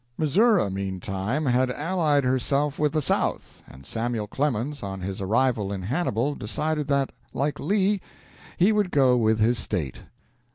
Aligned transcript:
Missouri, 0.17 0.71
meantime, 0.71 1.45
had 1.45 1.69
allied 1.69 2.23
herself 2.23 2.79
with 2.79 2.93
the 2.93 3.03
South, 3.03 3.61
and 3.67 3.85
Samuel 3.85 4.25
Clemens, 4.25 4.81
on 4.81 5.01
his 5.01 5.21
arrival 5.21 5.71
in 5.71 5.83
Hannibal, 5.83 6.33
decided 6.33 6.87
that, 6.87 7.11
like 7.35 7.59
Lee, 7.59 8.01
he 8.57 8.71
would 8.71 8.89
go 8.89 9.15
with 9.15 9.39
his 9.39 9.59
State. 9.59 9.99